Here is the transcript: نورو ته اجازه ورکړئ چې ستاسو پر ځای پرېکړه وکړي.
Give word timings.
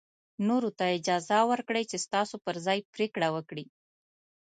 نورو 0.47 0.69
ته 0.77 0.83
اجازه 0.97 1.39
ورکړئ 1.51 1.83
چې 1.91 1.97
ستاسو 2.05 2.35
پر 2.45 2.55
ځای 2.65 2.79
پرېکړه 2.93 3.27
وکړي. 3.35 3.65